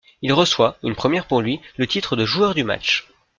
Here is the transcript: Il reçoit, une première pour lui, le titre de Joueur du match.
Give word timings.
Il 0.23 0.33
reçoit, 0.33 0.77
une 0.81 0.95
première 0.95 1.27
pour 1.27 1.43
lui, 1.43 1.59
le 1.77 1.85
titre 1.85 2.15
de 2.15 2.25
Joueur 2.25 2.55
du 2.55 2.63
match. 2.63 3.07